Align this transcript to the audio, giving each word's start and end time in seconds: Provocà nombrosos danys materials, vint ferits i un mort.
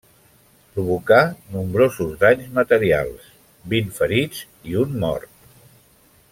Provocà 0.77 1.19
nombrosos 1.57 2.15
danys 2.23 2.49
materials, 2.61 3.29
vint 3.75 3.95
ferits 4.01 4.43
i 4.73 4.77
un 4.87 5.01
mort. 5.05 5.65